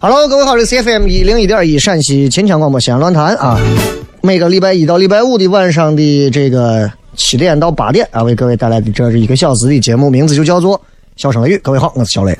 [0.00, 3.60] Hello，各位好，这是 CFM 一零一点一陕西秦腔广播西安论坛啊。
[4.22, 10.78] 每个礼拜一到礼拜五的晚上的这个七点到八点啊，为各位带来的这是一个小时的节目，名字就叫做
[11.16, 11.56] 《笑声雷雨》。
[11.60, 12.34] 各位好，我是小雷。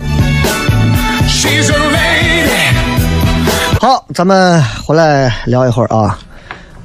[3.78, 6.18] 好，咱们回来聊一会儿啊。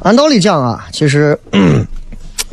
[0.01, 1.39] 按道理讲啊，其实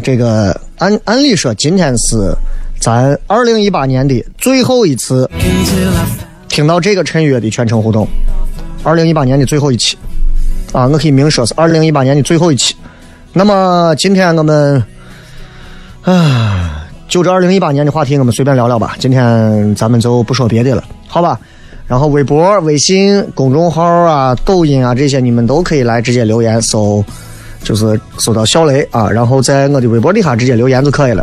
[0.00, 2.32] 这个按按理说，今天是
[2.80, 5.30] 咱二零一八年的最后一次
[6.48, 8.08] 听到这个陈悦的全程互动，
[8.82, 9.98] 二零一八年的最后一期。
[10.72, 12.74] 啊，我可以明说是二零一八年的最后一期。
[13.34, 14.82] 那么今天我们，
[16.02, 18.96] 啊，就这二零一八年的话题，我们随便聊聊吧。
[18.98, 21.38] 今天咱们就不说别的了，好吧？
[21.86, 27.04] 然后微博、微信公众号啊、抖音啊这些，你们都可以来直接留言搜，
[27.62, 31.22] 就是搜到小雷啊，然后在我的微博底下直接留言就可以了。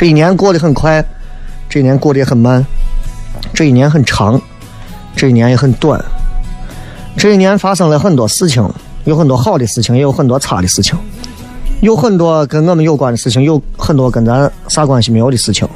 [0.00, 1.04] 这一年过得很快，
[1.68, 2.64] 这一年过得也很慢，
[3.52, 4.40] 这一年很长，
[5.14, 6.02] 这一年也很短。
[7.18, 8.66] 这一年发生了很多事情，
[9.04, 10.98] 有很多好的事情，也有很多差的事情，
[11.82, 15.68] 有很多跟我们有关的事情，有很多跟咱啥关系没有的事情。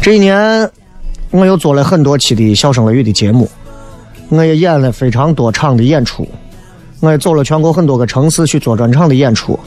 [0.00, 0.70] 这一年，
[1.32, 3.46] 我又做了很多期的《笑声雷雨》的节目，
[4.30, 6.26] 我也演了非常多场的演出，
[7.00, 9.60] 我也走了全国很多个城市去做专场的演出，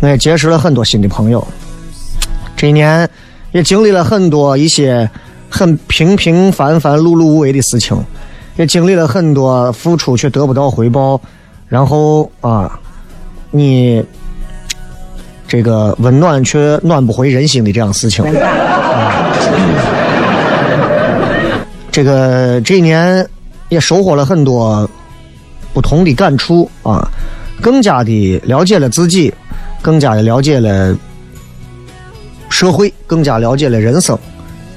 [0.00, 1.42] 我也结识了很多新的朋友。
[2.60, 3.08] 这一年，
[3.52, 5.08] 也经历了很多一些
[5.48, 7.96] 很平平凡凡、碌碌无为的事情。
[8.56, 11.18] 也经历了很多付出却得不到回报，
[11.68, 12.78] 然后啊，
[13.50, 14.04] 你
[15.48, 18.22] 这个温暖却暖不回人心的这样事情。
[21.90, 23.26] 这个这一年
[23.70, 24.86] 也收获了很多
[25.72, 27.08] 不同的感触啊，
[27.62, 29.32] 更加的了解了自己，
[29.80, 30.94] 更加的了解了
[32.50, 34.16] 社会，更加了解了人生。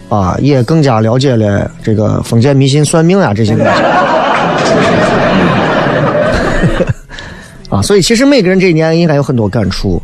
[0.09, 3.72] 啊，也更加了解了这个封建迷信、算命啊这些东西。
[7.69, 10.00] 啊，所以其实每个人这一年应该有很多感触。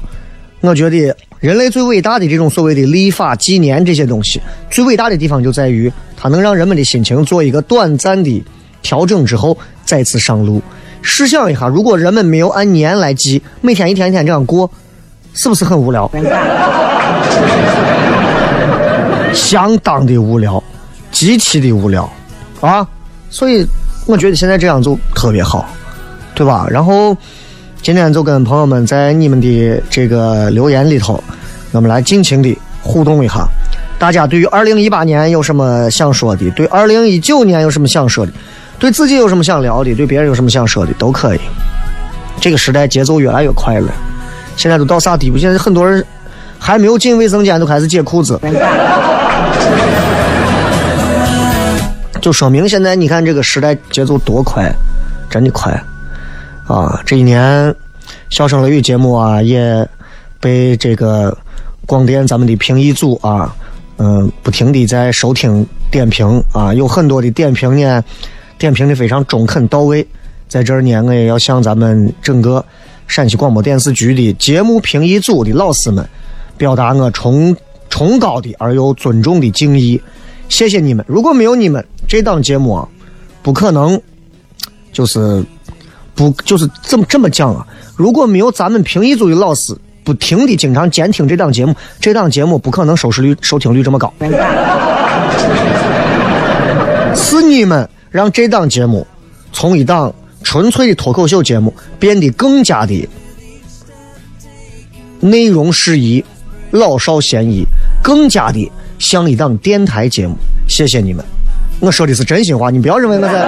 [0.62, 4.42] 我觉得人类最伟大的这种所谓的立法、纪年这些东西，
[4.72, 8.44] 最伟大的地方就在于它能让人们的心情做一个短暂的
[8.82, 10.60] 调整之后再次上路。
[11.04, 14.72] 试想一下，如果人们没有按年来记，每天一天一天这样过，
[15.36, 16.10] 是不是很无聊？
[19.34, 20.62] 相当的无聊，
[21.12, 22.10] 极其的无聊，
[22.62, 22.88] 啊！
[23.30, 23.66] 所以
[24.08, 25.68] 我觉得现在这样就特别好，
[26.34, 26.66] 对吧？
[26.70, 27.16] 然后
[27.82, 31.24] 今天就跟朋友们在你们的这个留言里头，
[31.72, 33.48] 我们来尽情的互动一下。
[34.00, 36.50] 大家对于二零一八年有什么想说的？
[36.52, 38.32] 对二零一九年有什么想说的？
[38.80, 39.94] 对自己有什么想聊的？
[39.94, 40.94] 对别人有什么想说的？
[40.94, 41.40] 都可以。
[42.40, 43.92] 这个时代节奏越来越快了，
[44.56, 45.38] 现在都到啥地步？
[45.38, 46.04] 现在很多人
[46.60, 48.40] 还没有进卫生间，就开始解裤子。
[52.22, 54.70] 就说明现在你看这个时代节奏多快，
[55.30, 55.72] 真的快
[56.68, 57.02] 啊！
[57.06, 57.74] 这一年，
[58.30, 59.88] 笑声雷雨节目啊，也
[60.42, 61.36] 被这个
[61.86, 63.56] 广电咱们的评议组啊，
[63.98, 68.04] 嗯，不停的在收听点评啊，有很多的点评呢，
[68.58, 70.06] 点评的非常中肯到位。
[70.50, 72.66] 在这儿呢，我也要向咱们整个
[73.08, 76.06] 陕西广播电视局的节目评议组的老师们，
[76.60, 77.56] 表达我崇
[77.90, 80.00] 崇高的而又尊重的敬意。
[80.50, 81.04] 谢谢你们！
[81.08, 82.88] 如果没有你们，这档节目啊，
[83.42, 84.00] 不可能，
[84.94, 85.44] 就是
[86.14, 87.66] 不就是这么这么讲啊。
[87.96, 94.14] 如果没有咱们评议组的老师不停的经常监听这档节目，这档节目不可能收视率、收听率这么高。
[97.16, 97.40] 是。
[97.50, 99.06] 你们让这档节目
[99.52, 100.14] 从一档
[100.44, 103.10] 纯粹的脱口秀节目变得更加的
[105.20, 106.24] 内容适宜、
[106.72, 107.66] 老少咸宜，
[108.04, 108.72] 更加的。
[109.00, 110.36] 像一档电台节目，
[110.68, 111.24] 谢谢你们，
[111.80, 113.48] 我说的是真心话，你不要认为我在。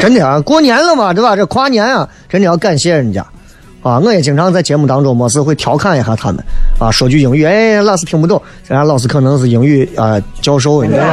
[0.00, 1.36] 真的啊，过年了嘛，对吧？
[1.36, 3.20] 这跨年啊，真的要感谢人家
[3.82, 3.98] 啊！
[3.98, 6.42] 我也经常在节目当中没事会调侃一下他们
[6.78, 11.12] 啊，说句英语，哎，老师听不懂，人家老师可能是英语啊教授，你知道吗？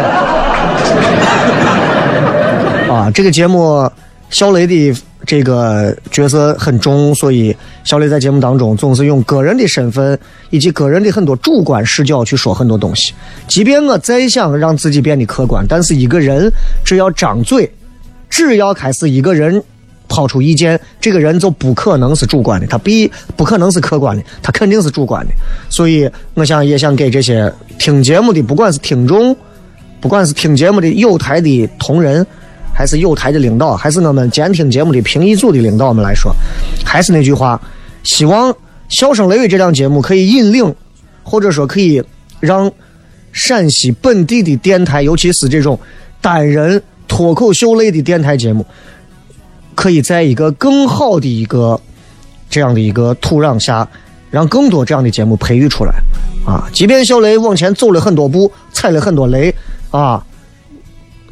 [2.95, 3.91] 啊，这个节目
[4.29, 4.95] 小雷的。
[5.27, 7.53] 这个角色很重，所以
[7.83, 10.17] 小磊在节目当中总是用个人的身份
[10.51, 13.13] 以及个人的很多主观视角去说很多东西。
[13.45, 16.49] 即便我再想让自己变得客观，但是一个人
[16.85, 17.69] 只要张嘴，
[18.29, 19.61] 只要开始一个人
[20.07, 25.33] 抛出意见，这个人就不可能是主观的，他必不可能是客观的，他肯定是主观的。
[25.69, 29.35] 所以我想也想给这些听节目的，不管是听众，
[29.99, 32.25] 不管是听节目的有台的同仁。
[32.77, 36.31] 还是有台的领导，还是我们监听节目的评议组的领导们来说，
[36.85, 37.59] 还是那句话，
[38.03, 38.51] 希望
[38.87, 40.75] 《笑声雷雨》这档节目可以引领，
[41.23, 42.03] 或者说可以
[42.39, 42.71] 让
[43.31, 45.79] 陕西本地的电台，尤其是这种
[46.21, 48.63] 单人脱口秀类的电台节目，
[49.73, 51.81] 可以在一个更好的一个
[52.47, 53.87] 这样的一个土壤下，
[54.29, 55.95] 让更多这样的节目培育出来。
[56.45, 59.51] 啊，即便小雷往前走了很多步，踩了很多雷，
[59.89, 60.23] 啊。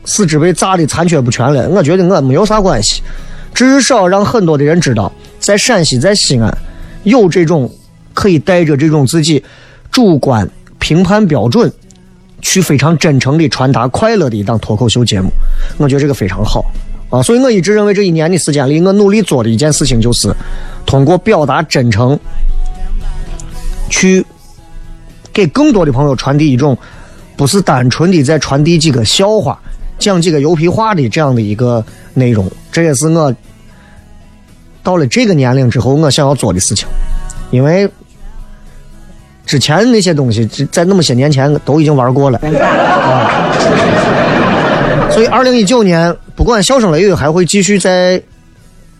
[0.05, 3.01] 四肢被炸的残缺不全了，我觉得我没有啥关系，
[3.53, 6.55] 至少让很多的人知道，在陕西，在西安，
[7.03, 7.69] 有这种
[8.13, 9.43] 可以带着这种自己
[9.91, 10.47] 主观
[10.77, 11.71] 评判标准，
[12.41, 15.29] 去非常真诚的传达快乐的一档脱口秀节目，
[15.77, 16.63] 我觉得这个非常好
[17.09, 20.31] 啊，所以我一直认为这一年的时间里，我努力做的一件事情就是
[20.85, 22.19] 通过表达真诚，
[23.89, 24.23] 去
[25.33, 26.77] 给更多的朋友传递一种
[27.35, 29.59] 不是单纯的在传递几个笑话。
[29.97, 31.83] 讲几个油皮话的这样的一个
[32.13, 33.33] 内容，这也是我
[34.83, 36.87] 到了这个年龄之后我想要做的事情。
[37.51, 37.89] 因为
[39.45, 42.39] 之前那些东西在那么些年前都已经玩过了。
[42.39, 43.51] 啊、
[45.09, 48.21] 所以，二零一九年不管笑声雷雨还会继续在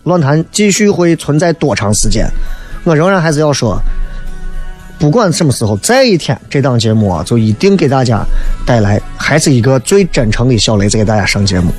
[0.04, 2.26] 论坛继续会存在多长时间，
[2.84, 3.78] 我仍然还是要说。
[4.98, 8.24] 不管什么时候，再一天，这档节目啊，就一定给大家
[8.64, 11.70] 带来，还是一个最真诚的小雷子给大家上节目。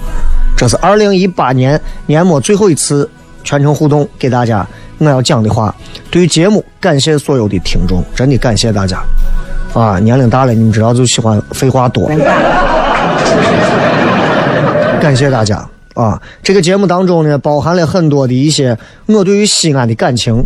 [0.56, 3.10] 这是二零一八年年末最后一次
[3.44, 4.68] 全程互动，给大家
[5.00, 5.74] 我要讲的话。
[6.10, 9.02] 对于节目，感谢所有的听众，真的感谢大家。
[9.74, 12.10] 啊，年龄大了，你们知道就喜欢废话多。
[15.00, 15.68] 感谢大家
[15.98, 16.22] 啊！
[16.44, 18.78] 这个节目当中呢，包含了很多的一些
[19.08, 20.44] 我对于西安的感情。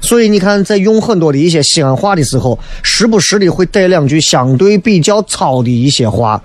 [0.00, 6.40] 所以你看，在用很多的一些西安话的时候，时不时的会带两句相对比较糙的一些话，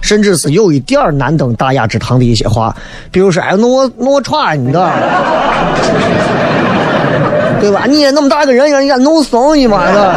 [0.00, 2.74] 甚至是有一点儿难登大雅之堂的一些话，
[3.12, 4.72] 比如说“哎，我我穿的，
[7.60, 7.86] 对吧？
[7.86, 10.14] 你也那么大个人，人家弄怂你妈的！”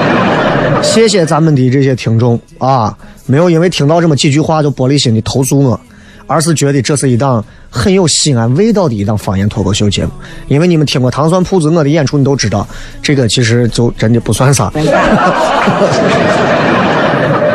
[0.82, 2.94] 谢谢咱们的这些听众啊，
[3.26, 5.80] 没有因为听到这么几句话就玻璃心的投诉我。
[6.26, 10.10] 而是觉得这是一档很有西安味道的一档方言脱口秀节目，
[10.48, 12.66] 因为你们听过糖蒜铺子我的演出，你都知道，
[13.02, 14.70] 这个其实就真的不算啥。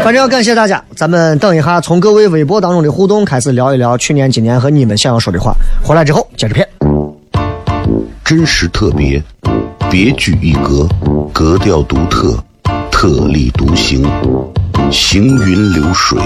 [0.03, 5.53] 反正要感谢大家，咱们等一下从各位微博当中的互动开始聊一聊去年、今年和你们想要说的话。
[5.83, 6.67] 回来之后接着片。
[8.23, 9.21] 真实特别，
[9.89, 10.87] 别具一格，
[11.33, 12.37] 格调独特，
[12.91, 14.07] 特立独行，
[14.91, 16.19] 行云流水，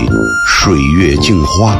[0.48, 1.80] 水月镜花。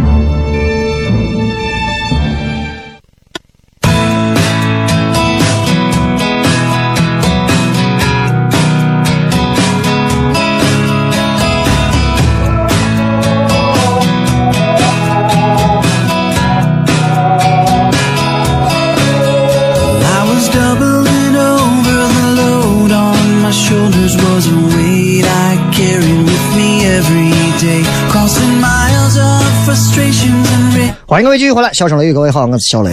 [31.11, 32.91] 欢迎各位继续回来，笑声雷雨，各位好，我是小雷。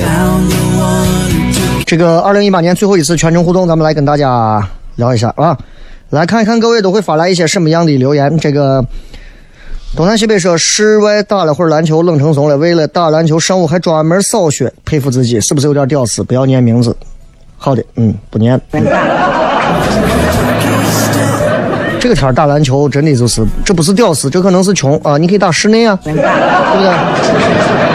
[1.87, 4.61] 这个二零一八年最后一次全程互动，咱们来跟大家
[4.97, 5.57] 聊一下啊，
[6.11, 8.37] 来看一看各位都会发来一些什么样的留言。
[8.41, 8.85] 这个
[9.97, 16.25] 东南西北说室外打了会儿篮球，冷成怂了，为了打篮球上午还专门扫雪，佩服自己，是不是有点屌丝？
[16.25, 16.97] 不要念名字。
[17.57, 18.61] 好的，嗯，不念。
[22.01, 25.17] 这个天打篮球真的就是，这不是屌丝，这可能是穷啊！
[25.17, 27.88] 你可以打室内啊，对不对？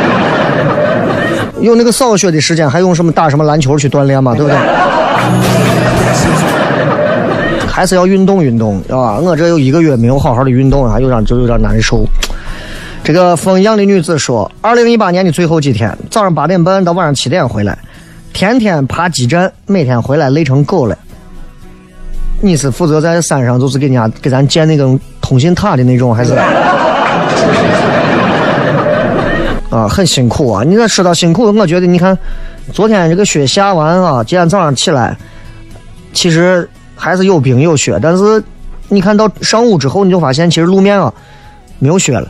[1.63, 4.35] 有那个扫雪的时间，还用什么打什么篮球去锻炼嘛？
[4.35, 4.57] 对不对？
[7.65, 9.17] 还是要运动运动，啊！
[9.17, 12.05] 我这有一个月没有好好的运动啊，有点就有点难受。
[13.01, 17.77] 这个风一样的女子说，二零一八年的最后几天，早上八点半到晚上七点回来，
[18.33, 20.97] 天天爬基站，每天回来累成狗了。
[22.41, 26.33] 你是负责在山上，就是给人家给咱建那种通信塔的那种，还是？
[29.87, 30.63] 很辛苦啊！
[30.63, 32.17] 你这说到辛苦，我觉得你看，
[32.71, 35.17] 昨天这个雪下完啊，今天早上起来，
[36.13, 38.43] 其实还是有冰有雪，但是
[38.89, 41.13] 你看到上午之后，你就发现其实路面啊
[41.79, 42.29] 没有雪了。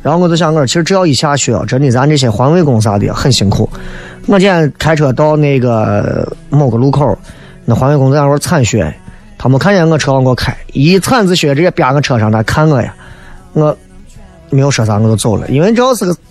[0.00, 3.68] 然后我就想，我其实只要一下雪，真的咱这些环卫工啥的很辛苦。
[4.26, 7.18] 我今天开车到那个某个路口，
[7.64, 8.94] 那环卫工在那块铲雪，
[9.36, 12.94] 他们看见我车往过开，一铲子雪直接啪我车上，他看我呀，
[13.54, 13.76] 我
[14.50, 16.16] 没有说啥，我就走了，因为只要是个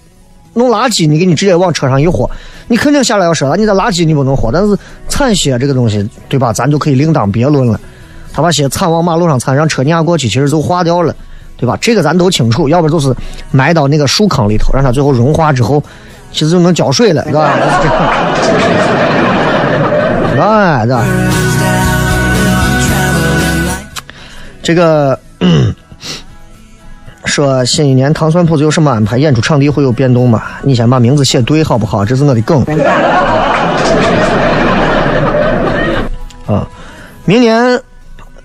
[0.58, 2.30] 弄垃圾，你给你直接往车上一豁，
[2.68, 6.52] 你肯定下来要说了，你的垃圾你不能豁，但是铲雪这个东西，对吧？
[6.52, 7.80] 咱就可以另当别论了。
[8.34, 11.16] 他把鞋铲往马路上铲，让车碾过去，其实就化掉了，
[11.56, 11.78] 对吧？
[11.80, 13.16] 这个咱都清楚，要不就是
[13.52, 15.82] 埋到那个树坑里头，让它最后融化之后，
[16.32, 17.54] 其实就能浇水了，是吧？
[18.42, 18.60] 就 是
[20.36, 20.50] 这样。
[20.50, 20.98] 哎，对？
[24.62, 25.18] 这个
[27.28, 29.18] 说新一年糖蒜铺子有什么安排？
[29.18, 30.44] 演出场地会有变动吗？
[30.64, 32.06] 你先把名字写对好不好？
[32.06, 32.64] 这是我的梗。
[36.48, 36.66] 啊，
[37.26, 37.80] 明年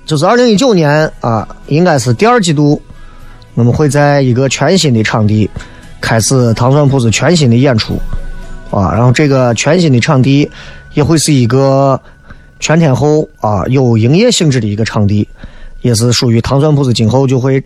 [0.04, 2.82] 就是二零一九年啊，应该是第二季度，
[3.54, 5.48] 我们会在一个全新的场地
[6.00, 7.94] 开始糖蒜铺子全新的演出
[8.70, 10.50] 啊，然后这个全新的场地
[10.94, 11.98] 也会是一个
[12.58, 15.28] 全天候啊有营业性质的一个场地，
[15.82, 17.62] 也是属于糖蒜铺子今后就会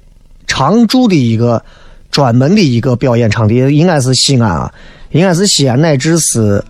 [0.56, 1.62] 常驻的一个
[2.10, 4.72] 专门的一个表演场地，应该是西安啊，
[5.10, 6.64] 应该是西安乃至是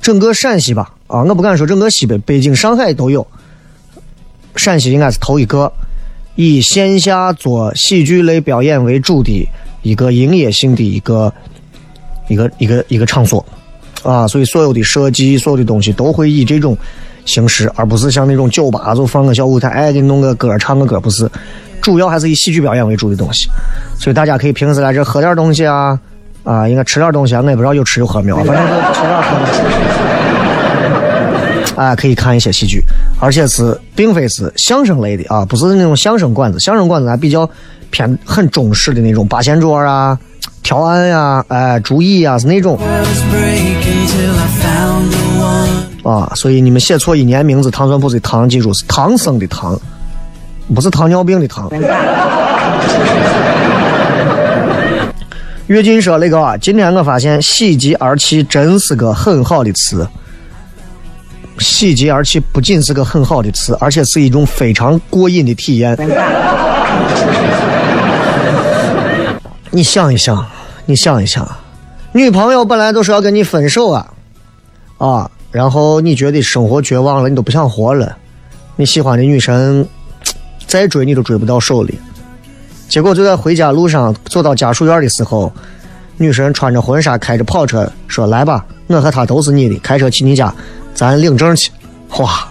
[0.00, 0.94] 整个陕西吧。
[1.06, 3.26] 啊，我不敢说整个西北，北京、上海都有。
[4.54, 5.70] 陕西应该是头一个
[6.36, 9.46] 以线下做喜剧类表演为主的
[9.82, 11.30] 一个营业性的一个
[12.28, 13.44] 一个一个一个场所
[14.04, 16.74] 啊，所以所有的设计、所有的东西都会以这种
[17.26, 21.28] 形式，而不是像那种酒吧就放个小舞台，哎，给你弄个歌、唱个歌，不是，
[21.82, 23.50] 主要还是以喜剧表演为主的东西。
[23.98, 25.98] 所以大家可以平时来这喝点东西啊，
[26.44, 29.46] 啊，应该吃点东西啊，我也不知道有吃有喝没有，反正就吃点喝点。
[31.76, 32.82] 啊，可以看一些戏剧，
[33.20, 37.46] 而且是并非是相声类的啊，不是那种相声馆子，相声馆子还比较
[37.90, 40.18] 偏很中式的那种八仙桌啊、
[40.62, 42.78] 条案呀、哎、竹椅啊是那种
[46.06, 49.76] 啊，所以你们写错一年名字，糖蒜铺子的糖，记住是唐僧的唐，
[50.72, 51.68] 不是糖尿病的糖。
[55.66, 60.06] 跃进说那个啊，今天我发现“喜极而泣”真是个很好的词。
[61.58, 65.98] 喜极而泣不仅是个很好的词，而且是一种非常过瘾的体验。
[69.72, 70.46] 你想一想，
[70.84, 71.44] 你想一想，
[72.12, 74.06] 女朋友本来都是要跟你分手啊，
[74.98, 78.14] 啊，然后你觉得生活绝望了，你都不想活了，
[78.76, 79.88] 你喜欢的女神
[80.66, 81.98] 再追你都追不到手里，
[82.90, 85.50] 结果就在回家路上走到家属院的时候，
[86.18, 90.54] 女神穿着婚纱开着跑车说：“来吧，我和他都是你的，开车去你家，
[90.92, 91.72] 咱领证去。
[92.18, 92.46] 哇，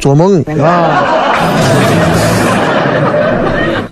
[0.00, 1.04] 做梦啊！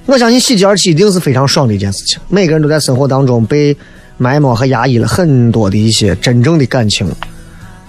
[0.06, 2.20] 我相信喜极而泣一定是非常爽的一件事情。
[2.28, 3.76] 每个人都在生活当中被
[4.22, 7.10] 埋没和压抑了很多的一些真正的感情。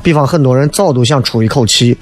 [0.02, 1.96] 比方很多人早都想出一口气，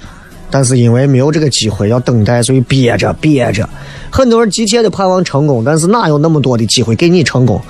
[0.48, 3.68] 但是因为没有这个机会要等待，所以憋着憋着。
[4.08, 7.60] 很多人急切的盼望成功，但是哪有那么多的机会给你成功？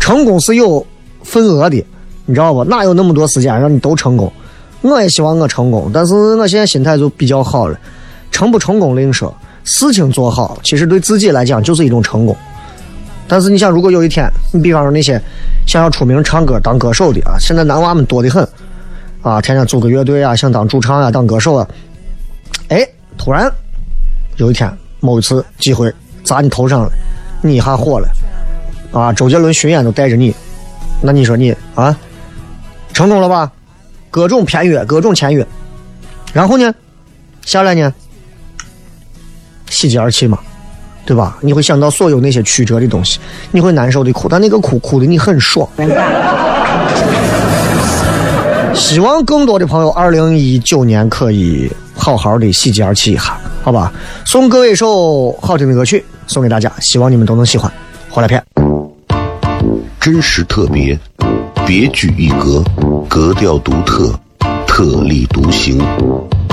[0.00, 0.84] 成功是有
[1.22, 1.76] 份额的，
[2.26, 2.64] 你知道不？
[2.64, 4.30] 哪有那么多时间让你都成功？
[4.80, 7.78] 我也希望我成功，但是我现在心态就比较好了。
[8.32, 9.32] 成不成功另说，
[9.62, 12.36] 事情做好，其实对自己来讲就是一种成功。
[13.28, 15.20] 但是你想，如果有一天，你比方说那些
[15.66, 18.48] 想要出名唱歌当歌手的啊，现在男娃们多得很。
[19.20, 21.68] 啊，天天组个乐队啊，想当主唱啊，当歌手啊，
[22.68, 22.86] 哎，
[23.18, 23.52] 突然
[24.36, 25.92] 有一天某一次机会
[26.22, 26.90] 砸你头上了，
[27.42, 28.08] 你一下火了，
[28.92, 30.32] 啊，周杰伦巡演都带着你，
[31.02, 31.94] 那你说你啊，
[32.94, 33.50] 成功了吧？
[34.08, 35.44] 各种片约，各种签约，
[36.32, 36.72] 然后呢，
[37.44, 37.92] 下来呢，
[39.68, 40.38] 喜极而泣嘛，
[41.08, 41.38] 对吧？
[41.40, 43.18] 你会想到所有那些曲折的东西，
[43.50, 45.66] 你会难受的哭，但那个哭哭的你很爽。
[48.74, 53.90] 希望更多的朋友，二零一九年可以好好的喜极而泣一下，好吧？
[54.26, 57.72] 送各位一首好听的歌曲，送给大家，希望你们都能喜欢。
[58.10, 58.44] 回来片，
[59.98, 60.98] 真实特别，
[61.66, 62.62] 别具一格，
[63.08, 64.12] 格调独特，
[64.66, 65.80] 特立独行，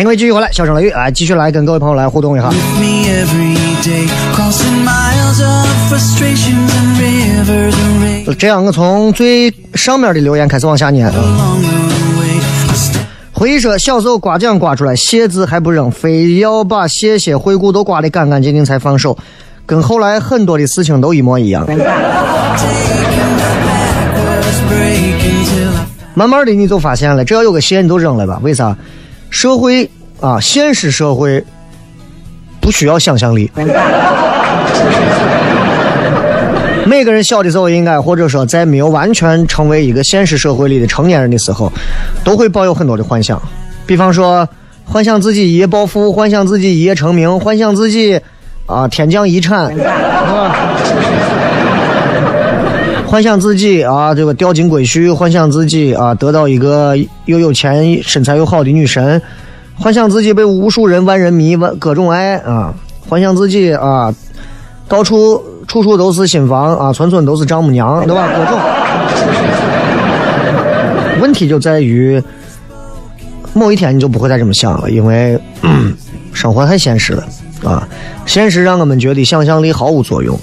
[0.00, 2.48] 欢迎各位继续回来，笑声雷雨来，继续来跟各位朋友来互动一下。
[2.48, 11.06] with me every day, crossing miles of frustrations and rivers and rain 这样，我从最上面的留言开始往下念。
[11.06, 12.40] along the way.
[12.70, 13.00] I step
[13.34, 19.18] 回忆说，小时候刮奖刮出来，谢字还不扔，非要把谢谢惠顾都刮得干干净净才放手，
[19.66, 21.66] 跟后来很多的事情都一模一样。
[26.14, 28.40] 慢慢的你就发现了，只要有个谢你都扔了吧？
[28.42, 28.74] 为啥？
[29.30, 29.88] 社会
[30.20, 31.42] 啊，现实社会
[32.60, 33.50] 不需要想象力。
[36.86, 41.72] 每个人小的时候应该，或者说在没有完全成为一个现实社会里的成年人的时候，
[42.24, 43.40] 都会抱有很多的幻想，
[43.86, 44.48] 比方说
[44.84, 48.20] 幻想自己一夜暴富，幻想自己一夜成名，幻想自己
[48.66, 50.69] 啊天降遗产，是吧？
[53.10, 59.20] 幻想自己啊，这个掉进鬼墟，幻想自己啊得到一个又有钱、身材又好的女神，
[59.74, 62.72] 幻想自己被无数人万人迷、万各种爱啊，
[63.08, 64.14] 幻想自己啊
[64.86, 68.28] 到处处处都是新房啊，村村都是丈母娘，对吧？
[68.38, 68.56] 各种。
[71.20, 72.22] 问题就在于，
[73.52, 75.92] 某一天你就不会再这么想了，因为、嗯
[76.32, 77.24] 生活太现实了
[77.64, 77.88] 啊，
[78.24, 80.38] 现实让我们觉得想象力毫无作用。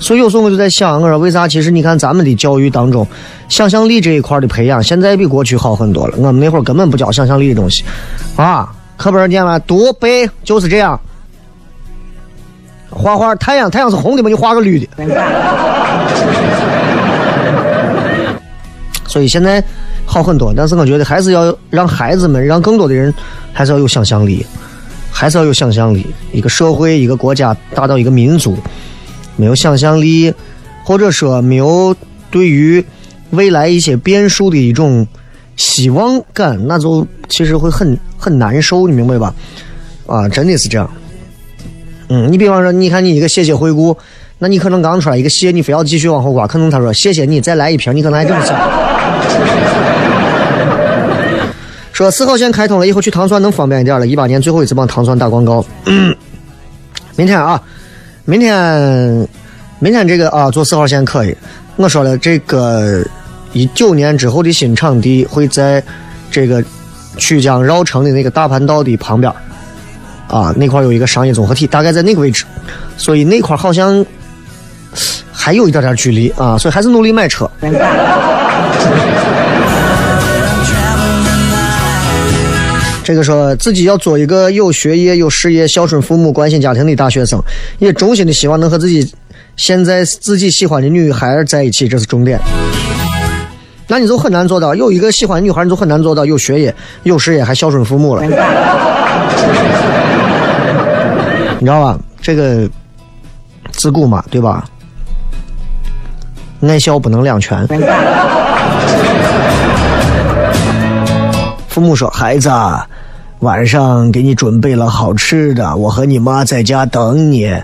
[0.00, 1.46] 所以有时候我就在想，我说为啥？
[1.48, 3.06] 其实你看咱们的教育当中，
[3.48, 6.14] 想象力这一块的培养，现在比过去好很多了。
[6.18, 7.84] 我们那会儿根本不教想象力的东西，
[8.36, 10.98] 啊，课本上念了读背就是这样。
[12.90, 14.28] 画画，太阳太阳是红的吗？
[14.28, 14.88] 你画个绿的。
[19.06, 19.62] 所以现在
[20.06, 20.54] 好很多。
[20.56, 23.12] 但是我觉得还是要让孩子们，让更多的人
[23.52, 24.44] 还是要有想象力，
[25.10, 26.06] 还是要有想象力。
[26.32, 28.56] 一个社会，一个国家，达到一个民族，
[29.38, 30.34] 没有想象力，
[30.84, 31.96] 或者说没有
[32.30, 32.84] 对于
[33.30, 35.06] 未来一些变数的一种
[35.56, 39.34] 希望感，那就其实会很很难受，你明白吧？
[40.06, 40.90] 啊，真的是这样。
[42.08, 43.96] 嗯，你比方说，你看你一个谢谢惠顾，
[44.38, 48.58] 那你可能刚出来一个谢，你非要继续往后刮，可能他说谢谢你，再来一瓶，你可能还这么想。
[51.92, 55.64] 说四号线开通了以后去糖蒜能方便一点了，一八年最后一次帮糖蒜打广告。
[57.16, 57.60] 明天啊，
[58.28, 59.26] 明天，
[59.78, 61.34] 明天这个啊，坐四号线可以。
[61.76, 63.02] 我说了，这个
[63.54, 65.82] 一九年之后的新场地会在
[66.30, 66.62] 这个
[67.16, 69.32] 曲江绕城的那个大盘道的旁边。
[70.26, 72.44] 啊，那块有一个商业综合体，大概在那个位置，
[72.98, 74.04] 所以那块好像
[75.32, 77.50] 还有一点点距离啊，所以还是努力买车。
[83.08, 87.42] 这个说自己要做一个有学业、有事业、孝顺父母、关心家庭的大学生，
[87.78, 89.10] 也衷心的希望能和自己
[89.56, 92.38] 现在自己喜欢的女孩在一起，这是重点。
[93.86, 98.22] 那你就很难做到，有一个喜欢女孩，你就很难做到有学业、有事业还孝顺父母了。
[101.58, 101.98] 你知道吧？
[102.20, 102.68] 这个
[103.72, 104.68] 自古嘛，对吧？
[106.60, 107.66] 爱孝不能两全。
[111.78, 112.50] 父母说：“孩子，
[113.38, 117.54] 晚上给你准备了好吃的，我和你妈在家等你，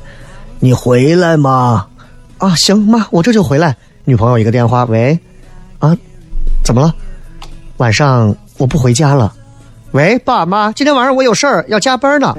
[0.60, 1.86] 你回来吗？”
[2.38, 3.74] 啊，行妈，我这就回来。
[4.04, 5.18] 女朋友一个电话，喂，
[5.80, 5.96] 啊，
[6.62, 6.94] 怎么了？
[7.78, 9.32] 晚上我不回家了。
[9.90, 12.32] 喂，爸妈，今天晚上我有事儿要加班呢。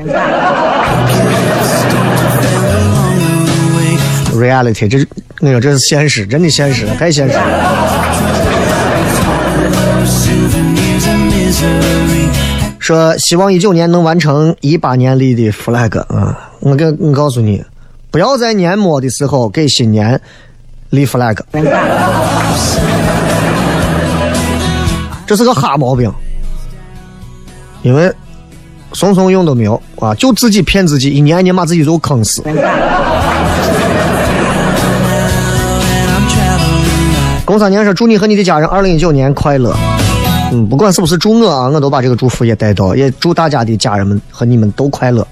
[4.33, 5.05] Reality，这是
[5.41, 7.43] 那个这是现实，真的现实，太现实了。
[12.79, 16.51] 说希望一九年能完成一八年立的 flag 啊！
[16.59, 17.63] 我给我告诉你，
[18.11, 20.21] 不要在年末的时候给新年
[20.91, 21.37] 立 flag，
[25.25, 26.11] 这是个哈毛病。
[27.81, 28.11] 因为
[28.93, 32.43] 怂怂用都没有啊，就自己骗自己，一年一年把自己都坑死。
[37.45, 39.75] 工三年说祝你和你的家人二零一九年快乐。
[40.55, 45.27] 嗯，不管是不是祝我啊，我都把这个祝福也带到，也祝大家的家人们和你们都快乐。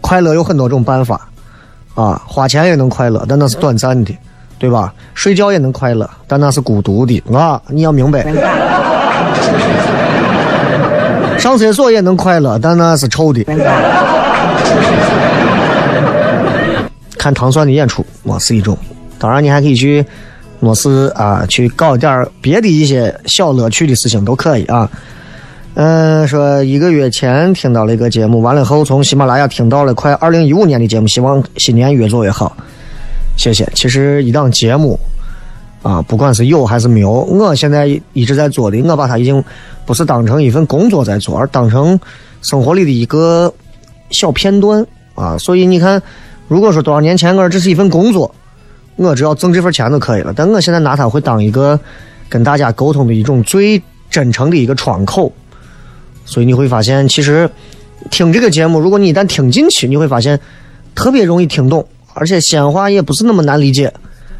[0.00, 1.28] 快乐有很多种办法
[1.96, 4.16] 啊，花钱也能快乐，但那是短暂的，
[4.60, 4.94] 对吧？
[5.14, 8.24] 睡觉也能快乐，但那是孤独的啊，你要明白。
[11.38, 13.42] 上厕所也能快乐，但那是臭的。
[17.18, 18.78] 看糖蒜的演出，我是一种。
[19.18, 20.04] 当然，你还可以去，
[20.62, 24.88] 我是啊，去搞点别的一些小乐趣的事情都可以啊。
[25.74, 32.56] 嗯，说一个月前听到了一个节目，完了后从喜马拉雅听到了快二零一五年的节目，希望新年越做越好。
[33.36, 33.68] 谢谢。
[33.74, 34.96] 其实一档节目。
[35.82, 39.42] 啊，不管是有还是没有，我现在一直在做的，我把它已经
[39.84, 41.98] 不是当成一份工作在做，而当成
[42.40, 43.52] 生活里的一个
[44.10, 45.36] 小片段啊。
[45.38, 46.00] 所以你看，
[46.46, 48.32] 如果说多少年前我这是一份工作，
[49.02, 50.32] 我只要挣这份钱就可以了。
[50.34, 51.78] 但我现在拿它会当一个
[52.28, 55.32] 跟大家沟通的一种最真诚的一个窗口。
[56.24, 57.50] 所以你会发现，其实
[58.10, 60.38] 听这个节目，如果你一旦听进去，你会发现
[60.94, 63.92] 特别容易听懂，而且西安话也不是那么难理解。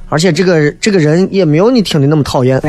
[0.09, 2.61] 而且这个这个人也没有你听的那么讨厌。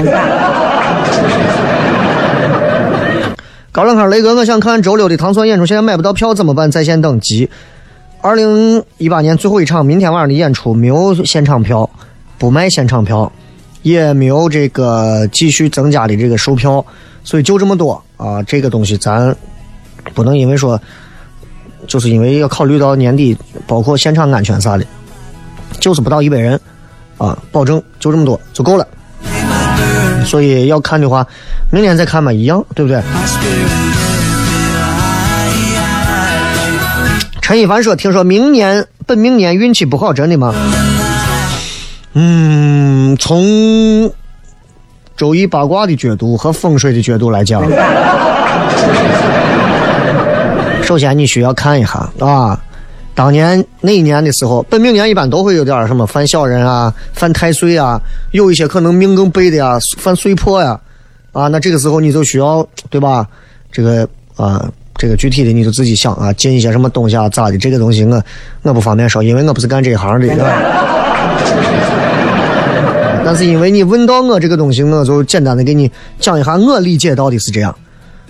[3.72, 6.72] 高冷康雷哥，我想看周六的糖蒜演出，现在买不到票怎么办？
[6.72, 7.50] 在线等急。
[8.24, 11.88] 二零一八年最后一场，明天晚上的演出没有现场票，
[12.38, 13.30] 不卖现场票，
[13.82, 16.84] 也没有这个继续增加的这个售票，
[17.26, 18.42] 所以就这么多啊。
[18.44, 19.36] 这个东西咱
[20.14, 20.80] 不能因为说，
[21.86, 24.86] 就是因为要考虑到年底，包括现场安全啥的，
[25.82, 26.58] 就是不到一百人。
[27.18, 28.88] 啊，保证就这么多就够了，
[30.26, 31.26] 所以要看的话，
[31.72, 33.02] 明年再看嘛，一样，对不对？
[37.44, 40.56] 陈一凡说：“听说明年本明年运气不好，真的吗？”
[42.16, 44.10] 嗯，从
[45.18, 47.62] 周易八卦的角度和风水的角度来讲，
[50.84, 52.58] 首先你需要看一下啊。
[53.14, 58.00] 当年那一年的时候，本命年一般都会有点什么犯小人啊、犯太岁啊，
[58.32, 60.80] 有一些可能命更背的呀、犯岁破呀，
[61.34, 63.28] 啊，那这个时候你就需要对吧？
[63.70, 64.66] 这个啊，
[65.04, 67.58] 这个具体的你就自己想啊，进一些什么东西啊，咋的？
[67.58, 68.24] 这个东西我
[68.62, 70.28] 我不方便说，因为我不是干这一行的。
[73.26, 77.76] 但是因为你问到我这个东西，我就简单的给你讲一下我理解到的是这样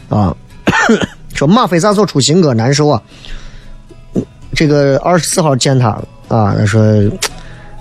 [0.09, 0.35] 啊。
[1.35, 2.99] 说马飞啥时候出新歌难受啊？
[4.55, 5.89] 这个二十四号见他
[6.27, 6.81] 啊，他说，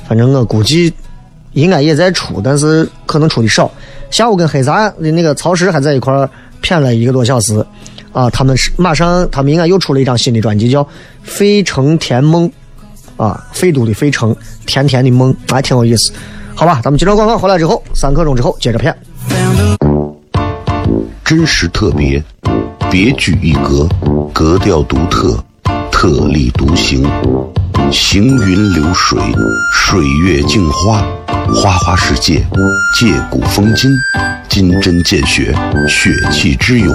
[0.06, 0.92] 反正我估计
[1.54, 3.70] 应该也在出，但是可能出的少。
[4.10, 6.28] 下午跟黑撒的那个曹石还在一块儿
[6.62, 7.64] 谝了一个多小时
[8.12, 10.84] 啊，他们是马上他们应该又出了一张新的专辑，叫
[11.22, 12.50] 《费城甜梦》
[13.22, 16.12] 啊，费都的费城，甜甜的梦，还挺有意思。
[16.54, 18.94] 好吧，咱们接着广告回来之后，三刻钟之后接着片。
[21.24, 22.22] 真实特别，
[22.90, 23.88] 别具一格，
[24.34, 25.42] 格调独特，
[25.90, 27.08] 特立独行，
[27.90, 29.18] 行云流水，
[29.72, 31.02] 水月镜花，
[31.54, 32.44] 花花世界，
[32.98, 33.90] 借古风今，
[34.50, 35.54] 金针见血，
[35.88, 36.94] 血气之勇，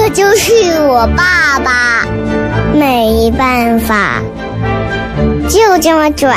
[0.00, 2.06] 这就是我爸爸，
[2.72, 4.22] 没办法，
[5.48, 6.36] 就这么拽。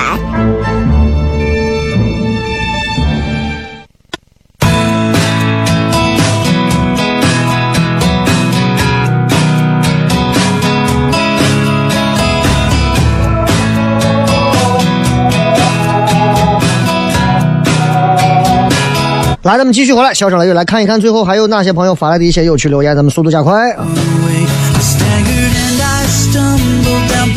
[19.44, 23.88] 来，咱们继续回来，笑声雷雨来看一看，最后还有哪些朋友发来的一些有趣留言，咱们速度加快啊！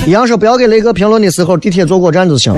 [0.07, 2.55] 一样说不要给雷哥评论的时候，地铁坐过站就行。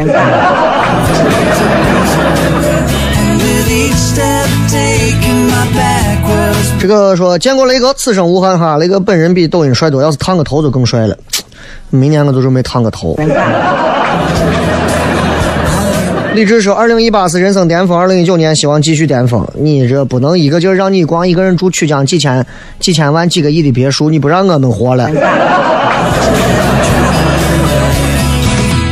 [6.81, 8.77] 这个说见过雷哥，此生无憾哈。
[8.79, 11.17] 雷哥本人比抖音帅多，要是烫个头就更帅了。
[11.91, 13.17] 明年我就准备烫个头。
[16.37, 19.43] 李志说：“二零一八是人生巅峰，二零一九年希望继续巅峰。
[19.55, 22.47] 你这不能一个劲儿让你光一个人住曲江几千
[22.79, 25.09] 几千万几个亿的别墅，你不让我们活了。”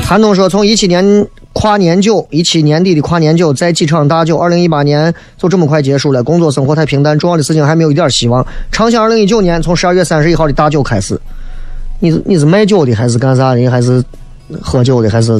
[0.09, 6.25] 韩东说：“从一七年跨年酒，一七年底的跨年酒，在几场大酒，二零一八年就这么快结束了。
[6.25, 8.47] 工作生活太平淡，重要的事情还没有一点希望。
[8.73, 11.21] 畅想二零一九年，从十二月三十一号的大酒开始。
[12.01, 13.69] 你是你是卖酒的，还是干啥的？
[13.69, 14.03] 还是
[14.63, 15.39] 喝酒的，还是？”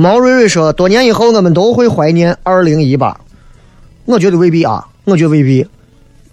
[0.00, 3.20] 毛瑞瑞说：“多年以后，我们都会怀念二零一八。
[4.06, 5.66] 我觉得未必啊，我觉得未必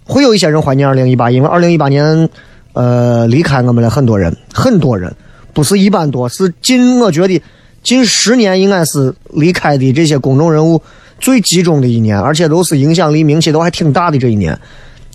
[0.05, 2.29] 会有一些人怀念二零一八，因为二零一八年，
[2.71, 5.13] 呃，离开我们了很多人，很多人，
[5.51, 7.41] 不是一般多，是近我觉得
[7.83, 10.81] 近十年应该是离开的这些公众人物
[11.19, 14.57] 最集中的一年，而且都是影响力、名气都还挺大的这一年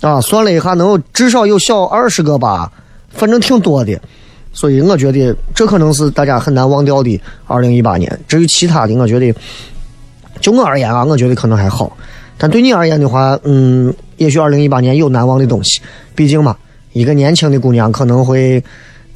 [0.01, 0.21] 啊。
[0.21, 2.71] 算了一下，能有至少有小二十个吧，
[3.09, 3.99] 反正挺多的。”
[4.53, 8.19] 所以我觉得这可能是大家很难忘掉的二零一八年。
[8.27, 9.33] 至于其他的，我觉得
[10.39, 11.97] 就我而言啊，我觉得可能还好。
[12.37, 15.81] 但对你而言的话，嗯，也许二零一八年有难忘的东西。
[16.13, 16.55] 毕竟嘛，
[16.91, 18.63] 一个年轻的姑娘可能会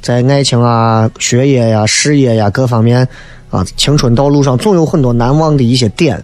[0.02, 3.06] 在爱情啊、学业呀、事业呀各方面
[3.50, 6.20] 啊，青春道路上总有很多难忘的一些点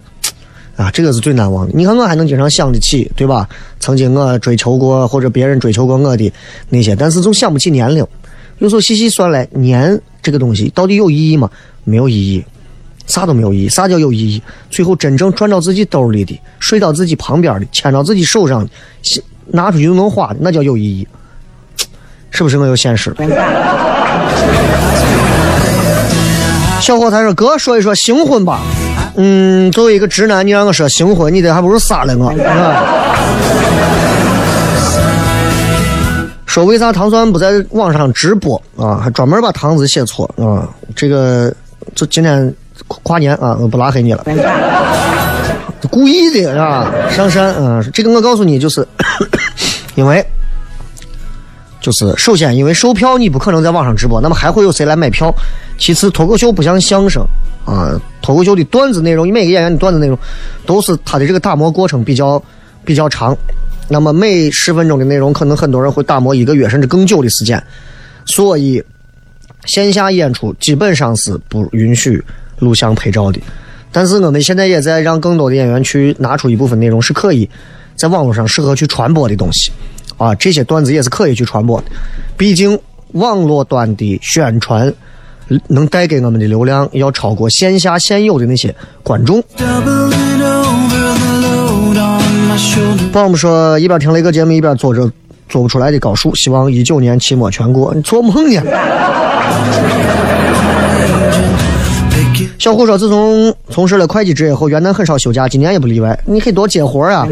[0.75, 1.71] 啊，这个是最难忘的。
[1.73, 3.47] 你看我还能经常想得起，对吧？
[3.79, 6.33] 曾经我追求过或者别人追求过我的
[6.69, 8.05] 那些，但是总想不起年龄。
[8.59, 11.49] 有时候细细算来，年这个东西到底有意义吗？
[11.83, 12.43] 没有意义，
[13.05, 13.69] 啥都没有意义。
[13.69, 14.41] 啥叫有意义？
[14.69, 18.69] 最后真正赚到自己兜里的、睡到自己旁边的、牵到自己手上的、
[19.47, 21.07] 拿出去就能花的，那叫有意义。
[22.31, 23.17] 是不是我有现实了？
[26.81, 28.61] 小伙他说：“哥，说一说新婚吧。”
[29.17, 32.33] 嗯，作为一个直男，你让我说新婚，你这还不如杀了我。
[36.55, 38.95] 说为啥糖蒜不在网上直播啊？
[39.03, 40.69] 还专门把唐字写错啊？
[40.95, 41.53] 这个
[41.93, 42.55] 就今天
[42.87, 44.23] 跨年啊，我不拉黑你了，
[45.91, 46.89] 故意的是吧？
[47.09, 48.87] 上山啊，这个我告诉你，就是
[49.95, 50.25] 因为
[51.81, 55.29] 就是首先，因为售票你不可能在网上直播，那么还会有谁来买票？
[55.77, 57.21] 其次，脱口秀不像相声
[57.65, 60.17] 啊，脱口秀的段子内容，每个演员的段子内容
[60.65, 62.41] 都是他的这个打磨过程比较
[62.85, 63.37] 比较长，
[63.87, 67.61] 那么每十分钟的内容，可能很多人会打磨一个月甚至更久的时间，
[68.25, 68.83] 所以
[69.65, 72.23] 线下演出基本上是不允许
[72.59, 73.39] 录像拍照的。
[73.91, 77.49] 但是我们现在也在让更多的演员去拿出一部分内容是可以
[77.95, 79.71] 在网络上适合去传播的东西，
[80.17, 81.87] 啊，这些段子也是可以去传播的。
[82.35, 82.77] 毕竟
[83.13, 84.93] 网络端的宣传
[85.67, 89.41] 能带给我们的流量要超过线下现有的那些观众。
[93.11, 95.09] 帮我们说一边听了一个节目一边做着
[95.47, 97.93] 做不出来的高数，希望一九年期末全过。
[97.95, 98.61] 你做梦呢？
[102.57, 106.17] 小胡说，自从从事了会计职业后，元旦很少休假，今年也不例外。
[106.25, 107.27] 你可以多接活啊。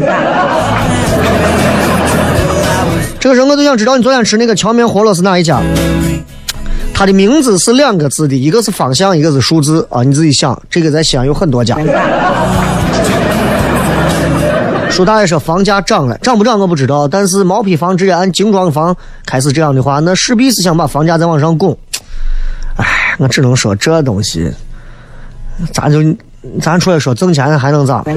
[3.18, 5.60] 这个人我就想知道你昨天吃那个荞面饸饹是哪一家？
[6.92, 10.56] 它的名字是两个字的，一个是方向，一个是数字啊，你自己想。
[10.70, 11.76] 这个在西安有很多家。
[14.90, 18.94] 舒大爷说房价涨了，涨不涨我不知道，但是毛坯房直接按精装房
[19.26, 21.76] 开始这样的话，那势必是想把房价再往上拱。
[22.76, 24.52] 唉，我只能说这东西，
[25.72, 25.98] 咱就
[26.60, 28.04] 咱出来说挣钱还能咋？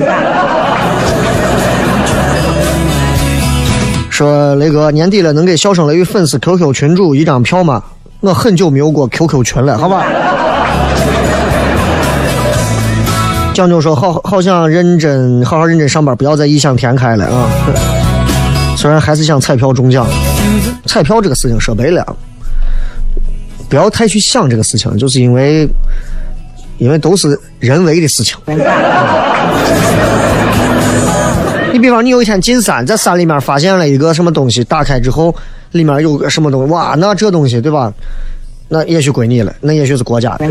[4.09, 7.83] 说雷哥年底了，能给笑声雷雨粉丝 QQ 群主一张票吗？
[8.19, 10.05] 我很久没有过 QQ 群了，好吧？
[13.57, 17.49] 讲究说好好想认真，好好认真上班，不要再异想天开了啊！
[18.77, 20.05] 虽然还是想彩票中奖，
[20.85, 22.05] 彩票这个事情说白了，
[23.67, 25.67] 不要太去想这个事情，就是因为
[26.77, 28.37] 因为都是人为的事情。
[31.73, 35.35] 你比方你有一天进山，在山里面发现了一个什么东西，打开之后
[35.71, 37.91] 里面有个什么东西，哇，那这东西对吧？
[38.69, 40.45] 那也许归你了，那也许是国家的。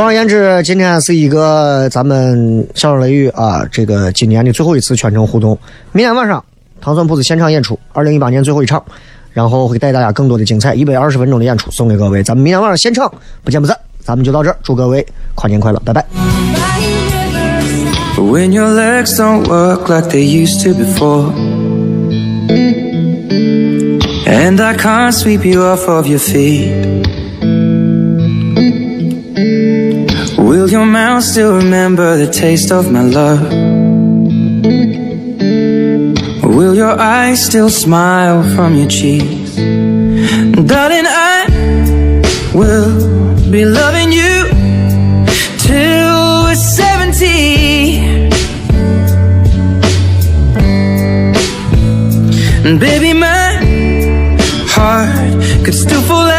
[0.00, 5.58] 总而言之，今天是一个咱们笑声雷雨啊，这个今年的最后一次全程互动。
[5.92, 6.42] 明天晚上
[6.80, 8.82] 糖蒜铺子现场演出，二零一八年最后一场，
[9.34, 12.22] 然后会带大家更多的精彩，一百二十分钟的演出送给各位。
[12.22, 13.12] 咱们明天晚上现场
[13.44, 16.02] 不见不散，咱们就到这儿，祝各位跨年快乐，拜拜。
[18.16, 21.30] When your legs don't work like they used to before.
[24.26, 27.19] And I can't sweep you off of your feet.
[30.70, 33.42] Your mouth still remember the taste of my love?
[36.44, 39.56] Will your eyes still smile from your cheeks?
[39.56, 42.22] Darling, I
[42.54, 44.46] will be loving you
[45.58, 47.26] till we're 70.
[52.64, 53.58] And baby, my
[54.70, 56.30] heart could still fall